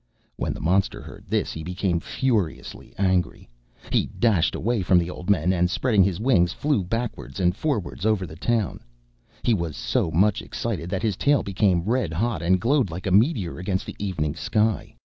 When 0.35 0.53
the 0.53 0.59
monster 0.61 0.99
heard 1.03 1.25
this, 1.27 1.51
he 1.53 1.63
became 1.63 1.99
furiously 1.99 2.91
angry. 2.97 3.47
He 3.91 4.07
dashed 4.17 4.55
away 4.55 4.81
from 4.81 4.97
the 4.97 5.11
old 5.11 5.29
men 5.29 5.53
and, 5.53 5.69
spreading 5.69 6.03
his 6.03 6.19
wings, 6.19 6.51
flew 6.53 6.83
backward 6.83 7.39
and 7.39 7.55
forward 7.55 8.03
over 8.03 8.25
the 8.25 8.35
town. 8.35 8.79
He 9.43 9.53
was 9.53 9.77
so 9.77 10.09
much 10.09 10.41
excited 10.41 10.89
that 10.89 11.03
his 11.03 11.17
tail 11.17 11.43
became 11.43 11.83
red 11.85 12.13
hot, 12.13 12.41
and 12.41 12.59
glowed 12.59 12.89
like 12.89 13.05
a 13.05 13.11
meteor 13.11 13.59
against 13.59 13.85
the 13.85 13.95
evening 13.99 14.35
sky. 14.35 14.95